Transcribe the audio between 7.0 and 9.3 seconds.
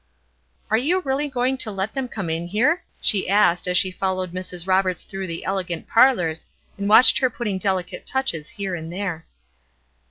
her putting delicate touches here and there.